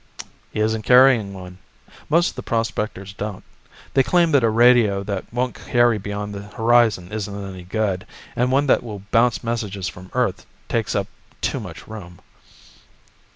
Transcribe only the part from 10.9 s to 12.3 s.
up too much room."